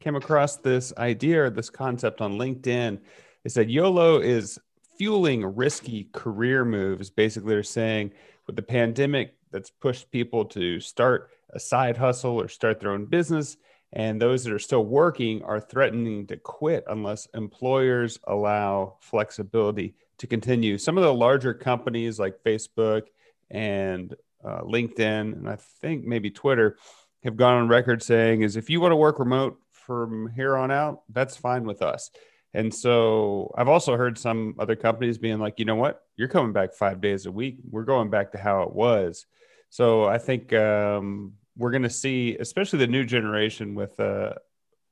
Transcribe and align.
Came 0.00 0.16
across 0.16 0.56
this 0.56 0.92
idea 0.96 1.44
or 1.44 1.50
this 1.50 1.70
concept 1.70 2.20
on 2.20 2.38
LinkedIn. 2.38 2.98
It 3.44 3.50
said 3.50 3.70
YOLO 3.70 4.20
is 4.20 4.58
fueling 4.96 5.44
risky 5.44 6.08
career 6.12 6.64
moves. 6.64 7.10
Basically, 7.10 7.54
they're 7.54 7.62
saying 7.62 8.12
with 8.46 8.56
the 8.56 8.62
pandemic 8.62 9.34
that's 9.50 9.70
pushed 9.70 10.10
people 10.10 10.44
to 10.46 10.80
start 10.80 11.30
a 11.50 11.60
side 11.60 11.96
hustle 11.96 12.40
or 12.40 12.48
start 12.48 12.80
their 12.80 12.92
own 12.92 13.04
business. 13.04 13.56
And 13.92 14.20
those 14.20 14.44
that 14.44 14.52
are 14.52 14.58
still 14.58 14.84
working 14.84 15.42
are 15.42 15.60
threatening 15.60 16.26
to 16.28 16.36
quit 16.36 16.84
unless 16.88 17.26
employers 17.34 18.18
allow 18.24 18.96
flexibility 19.00 19.94
to 20.18 20.26
continue. 20.26 20.78
Some 20.78 20.96
of 20.96 21.04
the 21.04 21.12
larger 21.12 21.52
companies 21.52 22.18
like 22.18 22.42
Facebook 22.42 23.02
and 23.50 24.14
uh, 24.42 24.62
LinkedIn, 24.62 25.32
and 25.34 25.48
I 25.48 25.56
think 25.56 26.04
maybe 26.04 26.30
Twitter, 26.30 26.78
have 27.24 27.36
gone 27.36 27.54
on 27.54 27.68
record 27.68 28.02
saying 28.02 28.42
is 28.42 28.56
if 28.56 28.70
you 28.70 28.80
want 28.80 28.92
to 28.92 28.96
work 28.96 29.18
remote 29.18 29.60
from 29.86 30.30
here 30.34 30.56
on 30.56 30.70
out, 30.70 31.02
that's 31.10 31.36
fine 31.36 31.64
with 31.64 31.82
us. 31.82 32.10
And 32.54 32.72
so 32.74 33.52
I've 33.56 33.68
also 33.68 33.96
heard 33.96 34.18
some 34.18 34.54
other 34.58 34.76
companies 34.76 35.18
being 35.18 35.38
like, 35.38 35.58
you 35.58 35.64
know 35.64 35.76
what, 35.76 36.02
you're 36.16 36.28
coming 36.28 36.52
back 36.52 36.74
five 36.74 37.00
days 37.00 37.26
a 37.26 37.32
week. 37.32 37.58
We're 37.68 37.84
going 37.84 38.10
back 38.10 38.32
to 38.32 38.38
how 38.38 38.62
it 38.62 38.72
was. 38.72 39.26
So 39.70 40.04
I 40.04 40.18
think 40.18 40.52
um, 40.52 41.32
we're 41.56 41.70
going 41.70 41.82
to 41.82 41.90
see, 41.90 42.36
especially 42.38 42.80
the 42.80 42.86
new 42.86 43.04
generation 43.04 43.74
with 43.74 43.98
uh, 43.98 44.34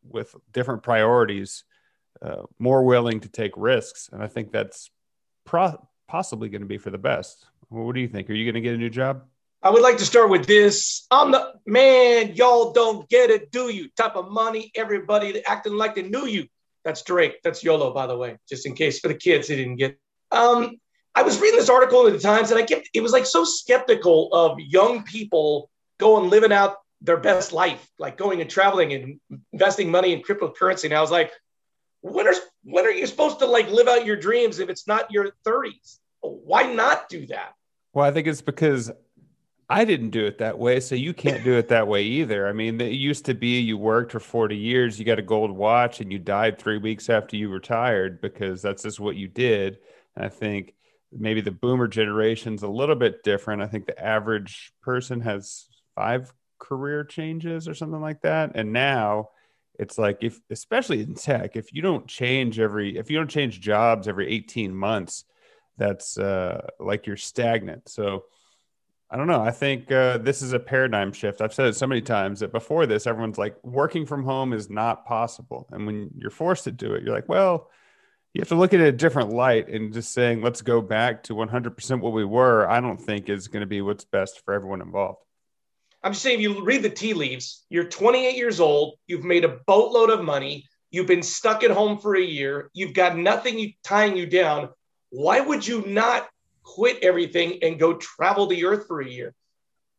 with 0.08 0.34
different 0.52 0.82
priorities, 0.82 1.64
uh, 2.22 2.42
more 2.58 2.82
willing 2.82 3.20
to 3.20 3.28
take 3.28 3.52
risks, 3.56 4.08
and 4.10 4.22
I 4.22 4.26
think 4.26 4.50
that's 4.50 4.90
pro- 5.44 5.86
possibly 6.08 6.48
going 6.48 6.62
to 6.62 6.66
be 6.66 6.78
for 6.78 6.90
the 6.90 6.98
best. 6.98 7.46
What 7.68 7.94
do 7.94 8.00
you 8.00 8.08
think? 8.08 8.30
Are 8.30 8.34
you 8.34 8.50
going 8.50 8.54
to 8.54 8.66
get 8.66 8.74
a 8.74 8.78
new 8.78 8.88
job? 8.88 9.24
I 9.62 9.70
would 9.70 9.82
like 9.82 9.98
to 9.98 10.06
start 10.06 10.30
with 10.30 10.46
this. 10.46 11.06
I'm 11.10 11.32
the 11.32 11.52
man, 11.66 12.34
y'all 12.34 12.72
don't 12.72 13.08
get 13.10 13.30
it, 13.30 13.50
do 13.50 13.68
you? 13.68 13.90
Type 13.96 14.16
of 14.16 14.30
money, 14.30 14.70
everybody 14.74 15.44
acting 15.46 15.74
like 15.74 15.94
they 15.94 16.02
knew 16.02 16.26
you. 16.26 16.46
That's 16.82 17.02
Drake. 17.02 17.42
That's 17.44 17.62
YOLO, 17.62 17.92
by 17.92 18.06
the 18.06 18.16
way, 18.16 18.38
just 18.48 18.64
in 18.64 18.74
case 18.74 19.00
for 19.00 19.08
the 19.08 19.14
kids 19.14 19.48
they 19.48 19.56
didn't 19.56 19.76
get. 19.76 19.98
Um, 20.30 20.78
I 21.14 21.22
was 21.22 21.38
reading 21.40 21.58
this 21.58 21.68
article 21.68 22.06
in 22.06 22.14
the 22.14 22.18
Times, 22.18 22.50
and 22.50 22.58
I 22.58 22.62
kept 22.62 22.88
it 22.94 23.02
was 23.02 23.12
like 23.12 23.26
so 23.26 23.44
skeptical 23.44 24.32
of 24.32 24.58
young 24.58 25.02
people 25.02 25.68
going 25.98 26.30
living 26.30 26.52
out 26.52 26.76
their 27.02 27.18
best 27.18 27.52
life, 27.52 27.86
like 27.98 28.16
going 28.16 28.40
and 28.40 28.48
traveling 28.48 28.94
and 28.94 29.20
investing 29.52 29.90
money 29.90 30.14
in 30.14 30.22
cryptocurrency. 30.22 30.84
And 30.84 30.94
I 30.94 31.02
was 31.02 31.10
like, 31.10 31.32
when 32.00 32.26
are 32.26 32.34
when 32.64 32.86
are 32.86 32.90
you 32.90 33.06
supposed 33.06 33.40
to 33.40 33.46
like 33.46 33.68
live 33.68 33.88
out 33.88 34.06
your 34.06 34.16
dreams 34.16 34.58
if 34.58 34.70
it's 34.70 34.86
not 34.86 35.10
your 35.10 35.32
30s? 35.46 35.98
Why 36.22 36.72
not 36.72 37.10
do 37.10 37.26
that? 37.26 37.52
Well, 37.92 38.06
I 38.06 38.12
think 38.12 38.26
it's 38.26 38.42
because 38.42 38.90
I 39.72 39.84
didn't 39.84 40.10
do 40.10 40.26
it 40.26 40.38
that 40.38 40.58
way, 40.58 40.80
so 40.80 40.96
you 40.96 41.14
can't 41.14 41.44
do 41.44 41.54
it 41.54 41.68
that 41.68 41.86
way 41.86 42.02
either. 42.02 42.48
I 42.48 42.52
mean, 42.52 42.80
it 42.80 42.92
used 42.92 43.24
to 43.26 43.34
be 43.34 43.60
you 43.60 43.78
worked 43.78 44.10
for 44.10 44.18
40 44.18 44.56
years, 44.56 44.98
you 44.98 45.04
got 45.04 45.20
a 45.20 45.22
gold 45.22 45.52
watch, 45.52 46.00
and 46.00 46.10
you 46.10 46.18
died 46.18 46.58
three 46.58 46.78
weeks 46.78 47.08
after 47.08 47.36
you 47.36 47.48
retired 47.48 48.20
because 48.20 48.62
that's 48.62 48.82
just 48.82 48.98
what 48.98 49.14
you 49.14 49.28
did. 49.28 49.78
And 50.16 50.24
I 50.24 50.28
think 50.28 50.74
maybe 51.12 51.40
the 51.40 51.52
boomer 51.52 51.86
generation's 51.86 52.64
a 52.64 52.68
little 52.68 52.96
bit 52.96 53.22
different. 53.22 53.62
I 53.62 53.68
think 53.68 53.86
the 53.86 54.04
average 54.04 54.72
person 54.82 55.20
has 55.20 55.68
five 55.94 56.32
career 56.58 57.04
changes 57.04 57.68
or 57.68 57.74
something 57.74 58.00
like 58.00 58.22
that. 58.22 58.52
And 58.56 58.72
now 58.72 59.28
it's 59.78 59.98
like 59.98 60.18
if 60.20 60.40
especially 60.50 61.00
in 61.00 61.14
tech, 61.14 61.54
if 61.54 61.72
you 61.72 61.80
don't 61.80 62.08
change 62.08 62.58
every 62.58 62.98
if 62.98 63.08
you 63.08 63.16
don't 63.18 63.30
change 63.30 63.60
jobs 63.60 64.08
every 64.08 64.28
18 64.28 64.74
months, 64.74 65.24
that's 65.78 66.18
uh 66.18 66.66
like 66.80 67.06
you're 67.06 67.16
stagnant. 67.16 67.88
So 67.88 68.24
I 69.12 69.16
don't 69.16 69.26
know. 69.26 69.42
I 69.42 69.50
think 69.50 69.90
uh, 69.90 70.18
this 70.18 70.40
is 70.40 70.52
a 70.52 70.60
paradigm 70.60 71.12
shift. 71.12 71.40
I've 71.40 71.52
said 71.52 71.66
it 71.66 71.74
so 71.74 71.86
many 71.86 72.00
times 72.00 72.40
that 72.40 72.52
before 72.52 72.86
this, 72.86 73.08
everyone's 73.08 73.38
like, 73.38 73.56
working 73.64 74.06
from 74.06 74.22
home 74.22 74.52
is 74.52 74.70
not 74.70 75.04
possible. 75.04 75.66
And 75.72 75.84
when 75.84 76.10
you're 76.16 76.30
forced 76.30 76.64
to 76.64 76.70
do 76.70 76.94
it, 76.94 77.02
you're 77.02 77.14
like, 77.14 77.28
well, 77.28 77.70
you 78.32 78.40
have 78.40 78.48
to 78.48 78.54
look 78.54 78.72
at 78.72 78.80
it 78.80 78.86
a 78.86 78.92
different 78.92 79.30
light 79.30 79.68
and 79.68 79.92
just 79.92 80.12
saying, 80.12 80.42
let's 80.42 80.62
go 80.62 80.80
back 80.80 81.24
to 81.24 81.34
100% 81.34 82.00
what 82.00 82.12
we 82.12 82.24
were, 82.24 82.70
I 82.70 82.80
don't 82.80 83.00
think 83.00 83.28
is 83.28 83.48
going 83.48 83.62
to 83.62 83.66
be 83.66 83.80
what's 83.80 84.04
best 84.04 84.44
for 84.44 84.54
everyone 84.54 84.80
involved. 84.80 85.18
I'm 86.04 86.12
just 86.12 86.22
saying, 86.22 86.36
if 86.36 86.42
you 86.42 86.64
read 86.64 86.82
the 86.82 86.90
tea 86.90 87.12
leaves, 87.12 87.64
you're 87.68 87.84
28 87.84 88.36
years 88.36 88.60
old, 88.60 88.94
you've 89.08 89.24
made 89.24 89.44
a 89.44 89.58
boatload 89.66 90.10
of 90.10 90.24
money, 90.24 90.66
you've 90.92 91.08
been 91.08 91.24
stuck 91.24 91.64
at 91.64 91.72
home 91.72 91.98
for 91.98 92.14
a 92.14 92.22
year, 92.22 92.70
you've 92.72 92.94
got 92.94 93.18
nothing 93.18 93.74
tying 93.82 94.16
you 94.16 94.26
down. 94.26 94.70
Why 95.10 95.40
would 95.40 95.66
you 95.66 95.84
not 95.86 96.28
quit 96.74 97.02
everything 97.02 97.58
and 97.62 97.78
go 97.78 97.94
travel 97.94 98.46
the 98.46 98.64
earth 98.64 98.86
for 98.86 99.00
a 99.00 99.08
year. 99.08 99.34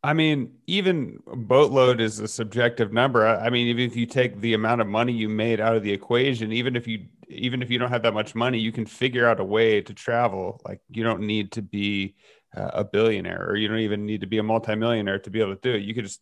I 0.04 0.14
mean, 0.14 0.54
even 0.66 1.20
boatload 1.26 2.00
is 2.00 2.18
a 2.18 2.26
subjective 2.26 2.92
number. 2.92 3.26
I 3.26 3.50
mean, 3.50 3.68
even 3.68 3.84
if 3.84 3.94
you 3.94 4.06
take 4.06 4.40
the 4.40 4.54
amount 4.54 4.80
of 4.80 4.88
money 4.88 5.12
you 5.12 5.28
made 5.28 5.60
out 5.60 5.76
of 5.76 5.84
the 5.84 5.92
equation, 5.92 6.52
even 6.52 6.74
if 6.74 6.88
you 6.88 7.06
even 7.28 7.62
if 7.62 7.70
you 7.70 7.78
don't 7.78 7.90
have 7.90 8.02
that 8.02 8.14
much 8.14 8.34
money, 8.34 8.58
you 8.58 8.72
can 8.72 8.84
figure 8.84 9.26
out 9.26 9.40
a 9.40 9.44
way 9.44 9.80
to 9.80 9.94
travel. 9.94 10.60
Like 10.64 10.80
you 10.90 11.04
don't 11.04 11.20
need 11.20 11.52
to 11.52 11.62
be 11.62 12.16
uh, 12.56 12.70
a 12.74 12.84
billionaire, 12.84 13.46
or 13.48 13.56
you 13.56 13.68
don't 13.68 13.78
even 13.78 14.04
need 14.04 14.22
to 14.22 14.26
be 14.26 14.38
a 14.38 14.42
multimillionaire 14.42 15.20
to 15.20 15.30
be 15.30 15.40
able 15.40 15.54
to 15.54 15.60
do 15.60 15.72
it. 15.72 15.82
You 15.82 15.94
could 15.94 16.04
just 16.04 16.20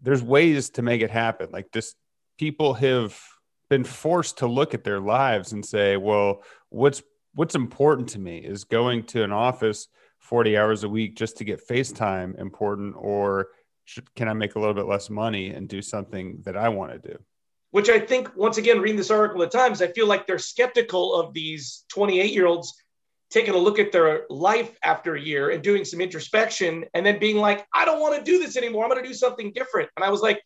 there's 0.00 0.22
ways 0.22 0.70
to 0.70 0.82
make 0.82 1.02
it 1.02 1.10
happen. 1.10 1.48
Like 1.50 1.72
just 1.72 1.96
people 2.38 2.74
have 2.74 3.20
been 3.68 3.84
forced 3.84 4.38
to 4.38 4.46
look 4.46 4.72
at 4.72 4.84
their 4.84 5.00
lives 5.00 5.52
and 5.52 5.66
say, 5.66 5.96
well, 5.96 6.42
what's 6.68 7.02
what's 7.38 7.54
important 7.54 8.08
to 8.08 8.18
me 8.18 8.38
is 8.38 8.64
going 8.64 9.04
to 9.04 9.22
an 9.22 9.30
office 9.30 9.86
40 10.18 10.58
hours 10.58 10.82
a 10.82 10.88
week 10.88 11.14
just 11.14 11.36
to 11.36 11.44
get 11.44 11.64
FaceTime 11.64 12.36
important, 12.36 12.96
or 12.98 13.50
should, 13.84 14.12
can 14.16 14.26
I 14.26 14.32
make 14.32 14.56
a 14.56 14.58
little 14.58 14.74
bit 14.74 14.86
less 14.86 15.08
money 15.08 15.50
and 15.50 15.68
do 15.68 15.80
something 15.80 16.42
that 16.44 16.56
I 16.56 16.68
want 16.68 17.00
to 17.00 17.10
do? 17.10 17.16
Which 17.70 17.90
I 17.90 18.00
think, 18.00 18.34
once 18.34 18.58
again, 18.58 18.80
reading 18.80 18.96
this 18.96 19.12
article 19.12 19.40
at 19.44 19.52
Times, 19.52 19.80
I 19.80 19.86
feel 19.86 20.08
like 20.08 20.26
they're 20.26 20.40
skeptical 20.40 21.14
of 21.14 21.32
these 21.32 21.84
28 21.90 22.32
year 22.32 22.46
olds 22.46 22.74
taking 23.30 23.54
a 23.54 23.58
look 23.58 23.78
at 23.78 23.92
their 23.92 24.26
life 24.28 24.76
after 24.82 25.14
a 25.14 25.20
year 25.20 25.50
and 25.50 25.62
doing 25.62 25.84
some 25.84 26.00
introspection 26.00 26.86
and 26.92 27.06
then 27.06 27.20
being 27.20 27.36
like, 27.36 27.64
I 27.72 27.84
don't 27.84 28.00
want 28.00 28.16
to 28.16 28.28
do 28.28 28.40
this 28.40 28.56
anymore. 28.56 28.82
I'm 28.82 28.90
going 28.90 29.00
to 29.00 29.08
do 29.08 29.14
something 29.14 29.52
different. 29.52 29.90
And 29.96 30.04
I 30.04 30.10
was 30.10 30.22
like, 30.22 30.42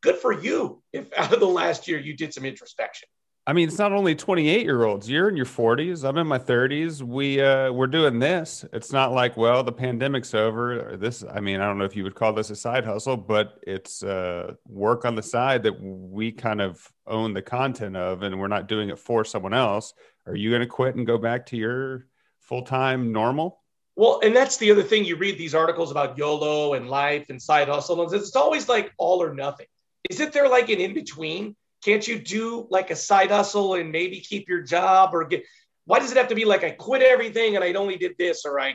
good 0.00 0.16
for 0.16 0.32
you 0.32 0.82
if 0.94 1.12
out 1.18 1.34
of 1.34 1.40
the 1.40 1.46
last 1.46 1.86
year 1.86 2.00
you 2.00 2.16
did 2.16 2.32
some 2.32 2.46
introspection. 2.46 3.10
I 3.50 3.52
mean, 3.52 3.66
it's 3.66 3.78
not 3.78 3.90
only 3.90 4.14
28 4.14 4.62
year 4.62 4.84
olds. 4.84 5.10
You're 5.10 5.28
in 5.28 5.36
your 5.36 5.44
40s. 5.44 6.08
I'm 6.08 6.18
in 6.18 6.26
my 6.28 6.38
30s. 6.38 7.02
We 7.02 7.42
uh, 7.42 7.72
we're 7.72 7.88
doing 7.88 8.20
this. 8.20 8.64
It's 8.72 8.92
not 8.92 9.10
like, 9.10 9.36
well, 9.36 9.64
the 9.64 9.72
pandemic's 9.72 10.34
over. 10.34 10.96
This, 10.96 11.24
I 11.28 11.40
mean, 11.40 11.60
I 11.60 11.66
don't 11.66 11.76
know 11.76 11.84
if 11.84 11.96
you 11.96 12.04
would 12.04 12.14
call 12.14 12.32
this 12.32 12.50
a 12.50 12.54
side 12.54 12.84
hustle, 12.84 13.16
but 13.16 13.58
it's 13.66 14.04
uh, 14.04 14.54
work 14.68 15.04
on 15.04 15.16
the 15.16 15.22
side 15.24 15.64
that 15.64 15.82
we 15.82 16.30
kind 16.30 16.60
of 16.60 16.92
own 17.08 17.34
the 17.34 17.42
content 17.42 17.96
of, 17.96 18.22
and 18.22 18.38
we're 18.38 18.46
not 18.46 18.68
doing 18.68 18.88
it 18.88 19.00
for 19.00 19.24
someone 19.24 19.52
else. 19.52 19.94
Are 20.26 20.36
you 20.36 20.50
going 20.50 20.60
to 20.60 20.68
quit 20.68 20.94
and 20.94 21.04
go 21.04 21.18
back 21.18 21.46
to 21.46 21.56
your 21.56 22.06
full 22.38 22.62
time 22.62 23.10
normal? 23.10 23.64
Well, 23.96 24.20
and 24.22 24.36
that's 24.36 24.58
the 24.58 24.70
other 24.70 24.84
thing. 24.84 25.04
You 25.04 25.16
read 25.16 25.38
these 25.38 25.56
articles 25.56 25.90
about 25.90 26.16
YOLO 26.16 26.74
and 26.74 26.88
life 26.88 27.30
and 27.30 27.42
side 27.42 27.66
hustle, 27.66 28.00
and 28.00 28.14
it's 28.14 28.36
always 28.36 28.68
like 28.68 28.92
all 28.96 29.20
or 29.20 29.34
nothing. 29.34 29.66
Isn't 30.08 30.32
there 30.32 30.48
like 30.48 30.68
an 30.68 30.78
in 30.78 30.94
between? 30.94 31.56
Can't 31.84 32.06
you 32.06 32.18
do 32.18 32.66
like 32.70 32.90
a 32.90 32.96
side 32.96 33.30
hustle 33.30 33.74
and 33.74 33.90
maybe 33.90 34.20
keep 34.20 34.48
your 34.48 34.62
job 34.62 35.10
or 35.14 35.24
get? 35.24 35.44
Why 35.86 35.98
does 35.98 36.10
it 36.12 36.16
have 36.18 36.28
to 36.28 36.34
be 36.34 36.44
like 36.44 36.62
I 36.62 36.70
quit 36.70 37.02
everything 37.02 37.56
and 37.56 37.64
I 37.64 37.72
only 37.72 37.96
did 37.96 38.16
this 38.18 38.44
or 38.44 38.60
I 38.60 38.74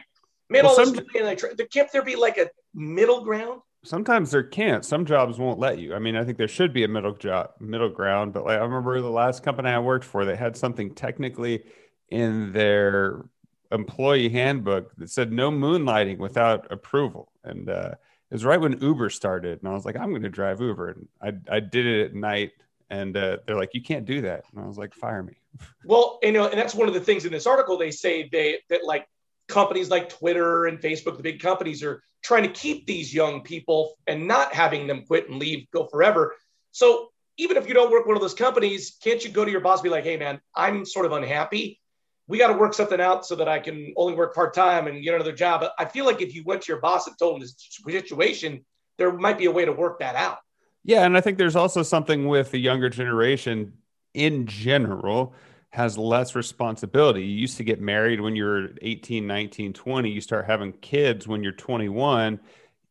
made 0.49 0.63
well, 0.63 0.71
all 0.71 0.85
some, 0.85 0.93
this 0.93 1.05
and 1.15 1.27
I 1.27 1.35
tried? 1.35 1.59
Can't 1.71 1.91
there 1.91 2.03
be 2.03 2.15
like 2.15 2.37
a 2.37 2.49
middle 2.73 3.23
ground? 3.23 3.61
Sometimes 3.83 4.31
there 4.31 4.43
can't. 4.43 4.83
Some 4.83 5.05
jobs 5.05 5.37
won't 5.37 5.59
let 5.59 5.77
you. 5.77 5.93
I 5.93 5.99
mean, 5.99 6.15
I 6.15 6.23
think 6.23 6.39
there 6.39 6.47
should 6.47 6.73
be 6.73 6.83
a 6.83 6.87
middle 6.87 7.13
job, 7.13 7.51
middle 7.59 7.89
ground. 7.89 8.33
But 8.33 8.45
like 8.45 8.57
I 8.57 8.63
remember 8.63 8.99
the 8.99 9.09
last 9.09 9.43
company 9.43 9.69
I 9.69 9.79
worked 9.79 10.05
for, 10.05 10.25
they 10.25 10.35
had 10.35 10.57
something 10.57 10.95
technically 10.95 11.63
in 12.09 12.51
their 12.51 13.25
employee 13.71 14.29
handbook 14.29 14.95
that 14.95 15.11
said 15.11 15.31
no 15.31 15.51
moonlighting 15.51 16.17
without 16.17 16.71
approval. 16.71 17.31
And 17.43 17.69
uh, 17.69 17.91
it 18.31 18.33
was 18.33 18.45
right 18.45 18.59
when 18.59 18.81
Uber 18.81 19.11
started, 19.11 19.59
and 19.59 19.69
I 19.69 19.73
was 19.73 19.85
like, 19.85 19.95
I'm 19.95 20.09
going 20.09 20.23
to 20.23 20.29
drive 20.29 20.61
Uber, 20.61 20.89
and 20.89 21.07
I 21.21 21.55
I 21.57 21.59
did 21.59 21.85
it 21.85 22.05
at 22.07 22.15
night 22.15 22.51
and 22.89 23.15
uh, 23.15 23.37
they're 23.45 23.55
like, 23.55 23.73
"You 23.73 23.81
can't 23.81 24.05
do 24.05 24.21
that." 24.21 24.43
And 24.51 24.63
I 24.63 24.67
was 24.67 24.77
like, 24.77 24.93
"Fire 24.93 25.23
me." 25.23 25.33
well, 25.85 26.19
you 26.21 26.31
know, 26.31 26.47
and 26.47 26.59
that's 26.59 26.75
one 26.75 26.87
of 26.87 26.93
the 26.93 26.99
things 26.99 27.25
in 27.25 27.31
this 27.31 27.47
article 27.47 27.77
they 27.77 27.91
say 27.91 28.29
they 28.31 28.59
that 28.69 28.85
like 28.85 29.07
companies 29.47 29.89
like 29.89 30.09
Twitter 30.09 30.65
and 30.65 30.79
Facebook, 30.79 31.17
the 31.17 31.23
big 31.23 31.39
companies, 31.39 31.83
are 31.83 32.01
trying 32.23 32.43
to 32.43 32.49
keep 32.49 32.87
these 32.87 33.13
young 33.13 33.41
people 33.41 33.95
and 34.07 34.27
not 34.27 34.53
having 34.53 34.87
them 34.87 35.05
quit 35.05 35.29
and 35.29 35.39
leave, 35.39 35.69
go 35.71 35.85
forever. 35.85 36.35
So 36.71 37.09
even 37.37 37.57
if 37.57 37.67
you 37.67 37.73
don't 37.73 37.91
work 37.91 38.07
one 38.07 38.15
of 38.15 38.21
those 38.21 38.33
companies, 38.33 38.97
can't 39.03 39.23
you 39.23 39.29
go 39.29 39.45
to 39.45 39.51
your 39.51 39.61
boss 39.61 39.81
be 39.81 39.89
like, 39.89 40.03
hey, 40.03 40.17
man, 40.17 40.39
I'm 40.55 40.85
sort 40.85 41.05
of 41.05 41.11
unhappy. 41.11 41.79
We 42.27 42.39
got 42.39 42.47
to 42.47 42.57
work 42.57 42.73
something 42.73 42.99
out 42.99 43.25
so 43.25 43.35
that 43.35 43.47
I 43.47 43.59
can 43.59 43.93
only 43.97 44.15
work 44.15 44.33
part 44.33 44.55
time 44.55 44.87
and 44.87 45.03
get 45.03 45.13
another 45.13 45.33
job. 45.33 45.63
I 45.77 45.85
feel 45.85 46.05
like 46.05 46.21
if 46.21 46.33
you 46.33 46.43
went 46.43 46.63
to 46.63 46.71
your 46.71 46.81
boss 46.81 47.05
and 47.05 47.15
told 47.19 47.35
him 47.35 47.41
this 47.41 47.55
situation, 47.57 48.65
there 48.97 49.13
might 49.13 49.37
be 49.37 49.45
a 49.45 49.51
way 49.51 49.65
to 49.65 49.71
work 49.71 49.99
that 49.99 50.15
out. 50.15 50.39
Yeah. 50.85 51.05
And 51.05 51.17
I 51.17 51.21
think 51.21 51.37
there's 51.37 51.55
also 51.55 51.83
something 51.83 52.27
with 52.27 52.51
the 52.51 52.59
younger 52.59 52.89
generation 52.89 53.73
in 54.13 54.47
general 54.47 55.33
has 55.71 55.97
less 55.97 56.35
responsibility. 56.35 57.23
You 57.23 57.35
used 57.41 57.57
to 57.57 57.65
get 57.65 57.81
married 57.81 58.21
when 58.21 58.35
you're 58.35 58.69
18, 58.81 59.27
19, 59.27 59.73
20. 59.73 60.09
You 60.09 60.21
start 60.21 60.45
having 60.45 60.71
kids 60.71 61.27
when 61.27 61.43
you're 61.43 61.51
21 61.51 62.39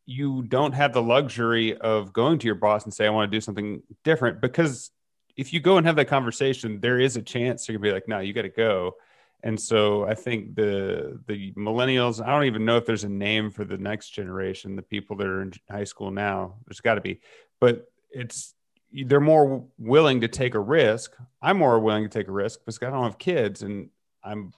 you 0.05 0.43
don't 0.43 0.73
have 0.73 0.93
the 0.93 1.01
luxury 1.01 1.75
of 1.77 2.13
going 2.13 2.37
to 2.39 2.45
your 2.45 2.55
boss 2.55 2.83
and 2.85 2.93
say, 2.93 3.07
I 3.07 3.09
want 3.09 3.31
to 3.31 3.35
do 3.35 3.41
something 3.41 3.81
different 4.03 4.39
because 4.39 4.91
if 5.35 5.51
you 5.51 5.59
go 5.59 5.77
and 5.77 5.85
have 5.85 5.95
that 5.95 6.07
conversation, 6.07 6.79
there 6.79 6.99
is 6.99 7.17
a 7.17 7.21
chance 7.21 7.67
you're 7.67 7.77
gonna 7.77 7.89
be 7.89 7.93
like, 7.93 8.07
no, 8.07 8.19
you 8.19 8.33
got 8.33 8.43
to 8.43 8.49
go. 8.49 8.95
And 9.43 9.59
so 9.59 10.05
I 10.05 10.15
think 10.15 10.55
the 10.55 11.19
the 11.27 11.53
millennials, 11.53 12.25
I 12.25 12.31
don't 12.31 12.45
even 12.45 12.65
know 12.65 12.77
if 12.77 12.85
there's 12.85 13.03
a 13.03 13.09
name 13.09 13.51
for 13.51 13.63
the 13.63 13.77
next 13.77 14.09
generation, 14.09 14.75
the 14.75 14.81
people 14.81 15.15
that 15.17 15.27
are 15.27 15.41
in 15.43 15.53
high 15.69 15.83
school 15.83 16.11
now. 16.11 16.55
There's 16.65 16.81
got 16.81 16.95
to 16.95 17.01
be, 17.01 17.21
but 17.59 17.91
it's 18.09 18.55
they're 18.91 19.19
more 19.19 19.65
willing 19.77 20.21
to 20.21 20.27
take 20.27 20.55
a 20.55 20.59
risk. 20.59 21.15
I'm 21.41 21.57
more 21.57 21.79
willing 21.79 22.03
to 22.03 22.09
take 22.09 22.27
a 22.27 22.31
risk 22.31 22.61
because 22.61 22.79
I 22.81 22.89
don't 22.89 23.03
have 23.03 23.17
kids, 23.17 23.61
and 23.61 23.89
I'm 24.23 24.51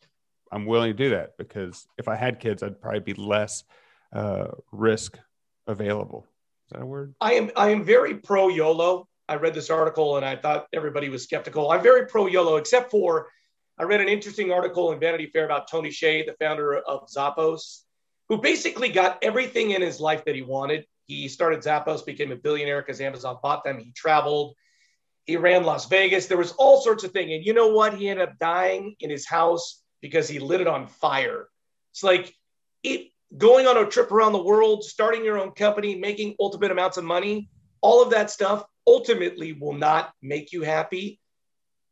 I'm 0.52 0.66
willing 0.66 0.92
to 0.92 1.04
do 1.04 1.10
that 1.12 1.38
because 1.38 1.88
if 1.98 2.08
I 2.08 2.16
had 2.16 2.40
kids, 2.40 2.64
I'd 2.64 2.82
probably 2.82 3.00
be 3.02 3.14
less 3.14 3.64
uh, 4.14 4.48
risk 4.72 5.20
available. 5.68 6.26
Is 6.68 6.74
that 6.74 6.82
a 6.82 6.86
word? 6.86 7.14
I 7.20 7.34
am 7.34 7.52
I 7.56 7.70
am 7.70 7.84
very 7.84 8.16
pro 8.16 8.48
YOLO. 8.50 9.08
I 9.30 9.36
read 9.36 9.54
this 9.54 9.70
article 9.70 10.18
and 10.18 10.26
I 10.26 10.36
thought 10.36 10.68
everybody 10.72 11.10
was 11.10 11.24
skeptical. 11.24 11.72
I'm 11.72 11.84
very 11.84 12.06
pro 12.08 12.28
YOLO, 12.28 12.56
except 12.56 12.92
for 12.92 13.28
I 13.80 13.84
read 13.84 14.02
an 14.02 14.10
interesting 14.10 14.52
article 14.52 14.92
in 14.92 15.00
Vanity 15.00 15.28
Fair 15.28 15.46
about 15.46 15.70
Tony 15.70 15.90
Hsieh, 15.90 16.26
the 16.26 16.34
founder 16.34 16.78
of 16.78 17.08
Zappos, 17.10 17.82
who 18.28 18.42
basically 18.42 18.90
got 18.90 19.20
everything 19.22 19.72
in 19.72 19.82
his 19.82 20.00
life 20.00 20.26
that 20.26 20.34
he 20.34 20.42
wanted. 20.42 20.86
He 21.06 21.28
started 21.28 21.60
Zappos, 21.60 22.06
became 22.06 22.32
a 22.32 22.36
billionaire 22.36 22.82
because 22.82 23.00
Amazon 23.00 23.38
bought 23.44 23.64
them. 23.64 23.78
He 23.80 23.92
traveled, 23.92 24.56
he 25.26 25.38
ran 25.38 25.64
Las 25.64 25.88
Vegas. 25.88 26.26
There 26.26 26.38
was 26.38 26.54
all 26.54 26.82
sorts 26.82 27.04
of 27.04 27.12
things. 27.12 27.32
And 27.32 27.46
you 27.46 27.54
know 27.54 27.68
what? 27.68 27.94
He 27.94 28.10
ended 28.10 28.28
up 28.28 28.40
dying 28.40 28.96
in 29.00 29.12
his 29.12 29.28
house 29.28 29.84
because 30.02 30.28
he 30.28 30.40
lit 30.40 30.62
it 30.62 30.68
on 30.68 30.88
fire. 30.88 31.48
It's 31.92 32.04
like 32.04 32.34
it 32.82 33.12
going 33.38 33.68
on 33.68 33.78
a 33.78 33.86
trip 33.86 34.12
around 34.12 34.34
the 34.34 34.44
world, 34.44 34.84
starting 34.84 35.24
your 35.24 35.38
own 35.38 35.52
company, 35.52 35.96
making 35.96 36.36
ultimate 36.40 36.72
amounts 36.72 36.98
of 36.98 37.04
money, 37.04 37.50
all 37.82 38.02
of 38.02 38.10
that 38.10 38.32
stuff 38.32 38.66
ultimately 38.88 39.54
will 39.54 39.74
not 39.74 40.14
make 40.22 40.52
you 40.52 40.64
happy. 40.64 41.20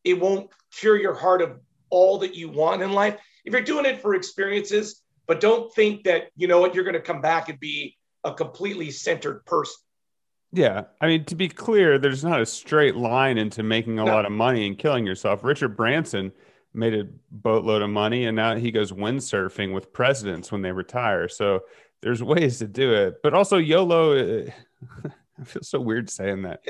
It 0.04 0.20
won't 0.20 0.50
cure 0.72 0.98
your 0.98 1.14
heart 1.14 1.42
of 1.42 1.60
all 1.96 2.18
that 2.20 2.36
you 2.36 2.50
want 2.50 2.82
in 2.82 2.92
life. 2.92 3.18
If 3.46 3.54
you're 3.54 3.62
doing 3.62 3.86
it 3.86 4.02
for 4.02 4.16
experiences, 4.16 5.02
but 5.28 5.40
don't 5.40 5.74
think 5.74 6.04
that, 6.04 6.26
you 6.36 6.48
know 6.48 6.60
what, 6.60 6.76
you're 6.76 6.84
going 6.84 6.96
to 6.96 7.00
come 7.00 7.22
back 7.22 7.48
and 7.48 7.58
be 7.58 7.96
a 8.26 8.34
completely 8.34 8.92
centered 8.92 9.46
person. 9.46 9.78
Yeah. 10.52 10.84
I 11.00 11.08
mean, 11.08 11.24
to 11.26 11.36
be 11.36 11.48
clear, 11.48 11.98
there's 11.98 12.24
not 12.24 12.42
a 12.42 12.46
straight 12.46 12.98
line 12.98 13.38
into 13.38 13.64
making 13.64 13.98
a 13.98 14.04
no. 14.04 14.12
lot 14.12 14.26
of 14.26 14.34
money 14.34 14.68
and 14.68 14.78
killing 14.78 15.06
yourself. 15.06 15.42
Richard 15.44 15.78
Branson 15.78 16.34
made 16.74 16.94
a 16.94 17.08
boatload 17.32 17.82
of 17.82 17.90
money 17.90 18.26
and 18.26 18.36
now 18.36 18.56
he 18.56 18.72
goes 18.72 18.92
windsurfing 18.92 19.74
with 19.74 19.94
presidents 19.94 20.52
when 20.52 20.62
they 20.62 20.74
retire. 20.74 21.30
So 21.30 21.62
there's 22.02 22.22
ways 22.22 22.60
to 22.60 22.68
do 22.68 22.94
it. 22.94 23.22
But 23.24 23.34
also 23.34 23.58
YOLO 23.58 24.46
I 25.40 25.44
feel 25.44 25.64
so 25.64 25.80
weird 25.80 26.10
saying 26.10 26.44
that. 26.44 26.62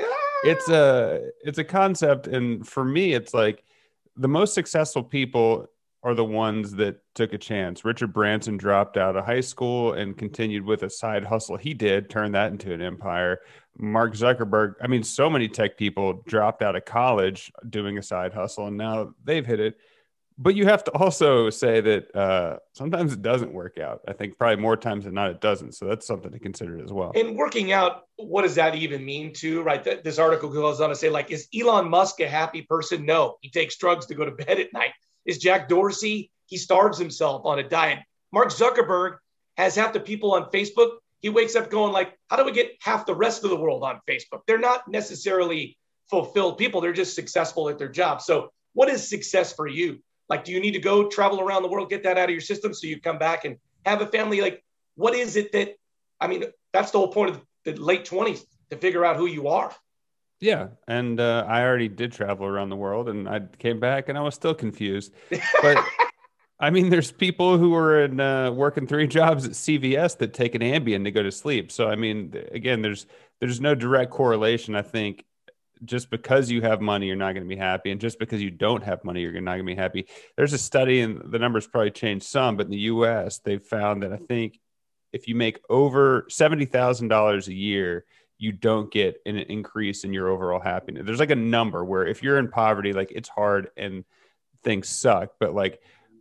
It's 0.44 0.68
a 0.68 1.30
it's 1.42 1.58
a 1.58 1.64
concept 1.64 2.28
and 2.28 2.66
for 2.66 2.84
me 2.84 3.12
it's 3.12 3.34
like 3.34 3.64
the 4.16 4.28
most 4.28 4.54
successful 4.54 5.02
people 5.02 5.66
are 6.02 6.14
the 6.14 6.24
ones 6.24 6.72
that 6.72 7.00
took 7.14 7.32
a 7.32 7.38
chance. 7.38 7.84
Richard 7.84 8.12
Branson 8.12 8.56
dropped 8.56 8.96
out 8.96 9.16
of 9.16 9.24
high 9.24 9.40
school 9.40 9.94
and 9.94 10.16
continued 10.16 10.64
with 10.64 10.84
a 10.84 10.90
side 10.90 11.24
hustle. 11.24 11.56
He 11.56 11.74
did 11.74 12.08
turn 12.08 12.32
that 12.32 12.52
into 12.52 12.72
an 12.72 12.80
empire. 12.80 13.40
Mark 13.76 14.14
Zuckerberg, 14.14 14.74
I 14.80 14.86
mean, 14.86 15.02
so 15.02 15.28
many 15.28 15.48
tech 15.48 15.76
people 15.76 16.22
dropped 16.26 16.62
out 16.62 16.76
of 16.76 16.84
college 16.84 17.50
doing 17.68 17.98
a 17.98 18.02
side 18.02 18.32
hustle 18.32 18.68
and 18.68 18.76
now 18.76 19.14
they've 19.24 19.44
hit 19.44 19.60
it 19.60 19.76
but 20.38 20.54
you 20.54 20.66
have 20.66 20.84
to 20.84 20.90
also 20.92 21.48
say 21.48 21.80
that 21.80 22.14
uh, 22.14 22.58
sometimes 22.74 23.12
it 23.12 23.22
doesn't 23.22 23.52
work 23.52 23.78
out. 23.78 24.02
I 24.06 24.12
think 24.12 24.36
probably 24.36 24.62
more 24.62 24.76
times 24.76 25.04
than 25.04 25.14
not 25.14 25.30
it 25.30 25.40
doesn't. 25.40 25.74
So 25.74 25.86
that's 25.86 26.06
something 26.06 26.30
to 26.30 26.38
consider 26.38 26.82
as 26.82 26.92
well. 26.92 27.12
And 27.14 27.36
working 27.36 27.72
out, 27.72 28.02
what 28.16 28.42
does 28.42 28.54
that 28.56 28.74
even 28.74 29.04
mean 29.04 29.32
to 29.34 29.62
right? 29.62 29.82
This 29.82 30.18
article 30.18 30.50
goes 30.50 30.80
on 30.80 30.90
to 30.90 30.94
say, 30.94 31.08
like, 31.08 31.30
is 31.30 31.48
Elon 31.58 31.88
Musk 31.88 32.20
a 32.20 32.28
happy 32.28 32.62
person? 32.62 33.06
No, 33.06 33.36
he 33.40 33.50
takes 33.50 33.76
drugs 33.76 34.06
to 34.06 34.14
go 34.14 34.26
to 34.26 34.30
bed 34.30 34.60
at 34.60 34.72
night. 34.74 34.90
Is 35.24 35.38
Jack 35.38 35.68
Dorsey? 35.68 36.30
He 36.46 36.58
starves 36.58 36.98
himself 36.98 37.42
on 37.44 37.58
a 37.58 37.68
diet. 37.68 38.00
Mark 38.30 38.50
Zuckerberg 38.50 39.16
has 39.56 39.74
half 39.74 39.94
the 39.94 40.00
people 40.00 40.34
on 40.34 40.50
Facebook. 40.50 40.98
He 41.20 41.30
wakes 41.30 41.56
up 41.56 41.70
going 41.70 41.92
like, 41.92 42.12
how 42.28 42.36
do 42.36 42.44
we 42.44 42.52
get 42.52 42.76
half 42.80 43.06
the 43.06 43.14
rest 43.14 43.42
of 43.42 43.50
the 43.50 43.56
world 43.56 43.82
on 43.82 44.00
Facebook? 44.08 44.42
They're 44.46 44.58
not 44.58 44.86
necessarily 44.86 45.78
fulfilled 46.10 46.58
people. 46.58 46.80
They're 46.82 46.92
just 46.92 47.14
successful 47.14 47.70
at 47.70 47.78
their 47.78 47.88
job. 47.88 48.20
So 48.20 48.50
what 48.74 48.90
is 48.90 49.08
success 49.08 49.54
for 49.54 49.66
you? 49.66 49.98
Like, 50.28 50.44
do 50.44 50.52
you 50.52 50.60
need 50.60 50.72
to 50.72 50.80
go 50.80 51.08
travel 51.08 51.40
around 51.40 51.62
the 51.62 51.68
world, 51.68 51.90
get 51.90 52.02
that 52.02 52.18
out 52.18 52.24
of 52.24 52.30
your 52.30 52.40
system 52.40 52.74
so 52.74 52.86
you 52.86 53.00
come 53.00 53.18
back 53.18 53.44
and 53.44 53.56
have 53.84 54.00
a 54.00 54.06
family? 54.06 54.40
Like, 54.40 54.64
what 54.96 55.14
is 55.14 55.36
it 55.36 55.52
that, 55.52 55.76
I 56.20 56.26
mean, 56.26 56.44
that's 56.72 56.90
the 56.90 56.98
whole 56.98 57.12
point 57.12 57.30
of 57.30 57.40
the 57.64 57.74
late 57.74 58.04
20s 58.04 58.44
to 58.70 58.76
figure 58.76 59.04
out 59.04 59.16
who 59.16 59.26
you 59.26 59.48
are. 59.48 59.74
Yeah. 60.40 60.68
And 60.86 61.20
uh, 61.20 61.44
I 61.48 61.62
already 61.62 61.88
did 61.88 62.12
travel 62.12 62.46
around 62.46 62.68
the 62.68 62.76
world 62.76 63.08
and 63.08 63.28
I 63.28 63.40
came 63.58 63.80
back 63.80 64.08
and 64.08 64.18
I 64.18 64.20
was 64.20 64.34
still 64.34 64.54
confused. 64.54 65.14
But 65.62 65.78
I 66.60 66.70
mean, 66.70 66.88
there's 66.90 67.12
people 67.12 67.58
who 67.58 67.74
are 67.74 68.04
in 68.04 68.18
uh, 68.18 68.50
working 68.50 68.86
three 68.86 69.06
jobs 69.06 69.44
at 69.44 69.52
CVS 69.52 70.18
that 70.18 70.32
take 70.32 70.54
an 70.54 70.62
Ambien 70.62 71.04
to 71.04 71.10
go 71.10 71.22
to 71.22 71.30
sleep. 71.30 71.70
So, 71.70 71.88
I 71.88 71.96
mean, 71.96 72.34
again, 72.50 72.82
there's, 72.82 73.06
there's 73.40 73.60
no 73.60 73.74
direct 73.74 74.10
correlation, 74.10 74.74
I 74.74 74.82
think, 74.82 75.24
just 75.84 76.10
because 76.10 76.50
you 76.50 76.62
have 76.62 76.80
money, 76.80 77.06
you're 77.06 77.16
not 77.16 77.32
going 77.32 77.44
to 77.44 77.48
be 77.48 77.56
happy. 77.56 77.90
And 77.90 78.00
just 78.00 78.18
because 78.18 78.42
you 78.42 78.50
don't 78.50 78.82
have 78.82 79.04
money, 79.04 79.20
you're 79.20 79.40
not 79.40 79.56
going 79.56 79.66
to 79.66 79.74
be 79.74 79.80
happy. 79.80 80.06
There's 80.36 80.52
a 80.52 80.58
study, 80.58 81.00
and 81.00 81.20
the 81.30 81.38
numbers 81.38 81.66
probably 81.66 81.90
changed 81.90 82.26
some, 82.26 82.56
but 82.56 82.66
in 82.66 82.72
the 82.72 82.78
US, 82.78 83.38
they've 83.38 83.62
found 83.62 84.02
that 84.02 84.12
I 84.12 84.16
think 84.16 84.58
if 85.12 85.28
you 85.28 85.34
make 85.34 85.60
over 85.68 86.26
$70,000 86.30 87.48
a 87.48 87.54
year, 87.54 88.04
you 88.38 88.52
don't 88.52 88.90
get 88.90 89.20
an 89.24 89.36
increase 89.36 90.04
in 90.04 90.12
your 90.12 90.28
overall 90.28 90.60
happiness. 90.60 91.04
There's 91.06 91.20
like 91.20 91.30
a 91.30 91.36
number 91.36 91.84
where 91.84 92.06
if 92.06 92.22
you're 92.22 92.38
in 92.38 92.48
poverty, 92.48 92.92
like 92.92 93.10
it's 93.12 93.28
hard 93.28 93.70
and 93.76 94.04
things 94.62 94.88
suck, 94.88 95.32
but 95.40 95.54
like 95.54 95.80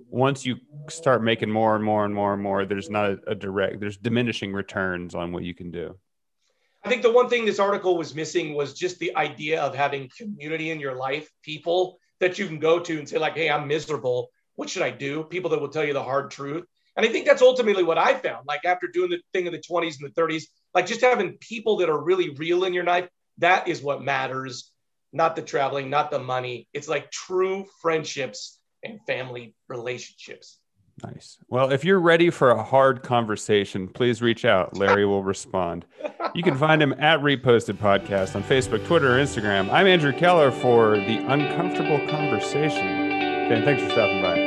once 0.09 0.45
you 0.45 0.57
start 0.87 1.23
making 1.23 1.49
more 1.49 1.75
and 1.75 1.83
more 1.83 2.05
and 2.05 2.13
more 2.13 2.33
and 2.33 2.41
more, 2.41 2.65
there's 2.65 2.89
not 2.89 3.19
a 3.27 3.35
direct, 3.35 3.79
there's 3.79 3.97
diminishing 3.97 4.53
returns 4.53 5.13
on 5.13 5.31
what 5.31 5.43
you 5.43 5.53
can 5.53 5.71
do. 5.71 5.97
I 6.85 6.87
think 6.87 7.01
the 7.01 7.11
one 7.11 7.29
thing 7.29 7.45
this 7.45 7.57
article 7.57 7.97
was 7.97 8.13
missing 8.13 8.53
was 8.53 8.75
just 8.75 8.99
the 8.99 9.15
idea 9.15 9.59
of 9.59 9.73
having 9.73 10.07
community 10.15 10.69
in 10.69 10.79
your 10.79 10.93
life, 10.93 11.27
people 11.41 11.97
that 12.19 12.37
you 12.37 12.45
can 12.45 12.59
go 12.59 12.79
to 12.79 12.99
and 12.99 13.09
say, 13.09 13.17
like, 13.17 13.33
hey, 13.33 13.49
I'm 13.49 13.67
miserable. 13.67 14.29
What 14.53 14.69
should 14.69 14.83
I 14.83 14.91
do? 14.91 15.23
People 15.23 15.49
that 15.49 15.59
will 15.59 15.69
tell 15.69 15.83
you 15.83 15.93
the 15.93 16.03
hard 16.03 16.29
truth. 16.29 16.63
And 16.95 17.03
I 17.03 17.09
think 17.09 17.25
that's 17.25 17.41
ultimately 17.41 17.83
what 17.83 17.97
I 17.97 18.13
found. 18.13 18.45
Like 18.45 18.65
after 18.65 18.85
doing 18.85 19.09
the 19.09 19.19
thing 19.33 19.47
in 19.47 19.51
the 19.51 19.57
20s 19.57 19.99
and 19.99 20.07
the 20.07 20.21
30s, 20.21 20.43
like 20.75 20.85
just 20.85 21.01
having 21.01 21.39
people 21.39 21.77
that 21.77 21.89
are 21.89 21.99
really 21.99 22.29
real 22.35 22.65
in 22.65 22.73
your 22.75 22.83
life, 22.83 23.09
that 23.39 23.67
is 23.67 23.81
what 23.81 24.03
matters, 24.03 24.71
not 25.11 25.35
the 25.35 25.41
traveling, 25.41 25.89
not 25.89 26.11
the 26.11 26.19
money. 26.19 26.67
It's 26.71 26.87
like 26.87 27.09
true 27.09 27.65
friendships 27.81 28.59
and 28.83 28.99
family 29.07 29.55
relationships. 29.67 30.59
Nice. 31.03 31.37
Well, 31.49 31.71
if 31.71 31.83
you're 31.83 31.99
ready 31.99 32.29
for 32.29 32.51
a 32.51 32.63
hard 32.63 33.03
conversation, 33.03 33.87
please 33.89 34.21
reach 34.21 34.45
out. 34.45 34.77
Larry 34.77 35.05
will 35.05 35.23
respond. 35.23 35.85
You 36.33 36.41
can 36.41 36.57
find 36.57 36.81
him 36.81 36.93
at 36.93 37.19
Reposted 37.19 37.77
Podcast 37.77 38.35
on 38.35 38.43
Facebook, 38.43 38.85
Twitter, 38.87 39.17
or 39.17 39.21
Instagram. 39.21 39.69
I'm 39.71 39.87
Andrew 39.87 40.13
Keller 40.13 40.51
for 40.51 40.91
the 40.97 41.17
Uncomfortable 41.27 41.99
Conversation. 42.07 43.09
Dan, 43.09 43.63
thanks 43.65 43.83
for 43.83 43.89
stopping 43.89 44.21
by. 44.21 44.44